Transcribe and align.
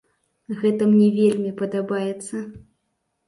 Гэта 0.61 0.87
мне 0.93 1.09
вельмі 1.19 1.51
падабаецца. 1.61 2.41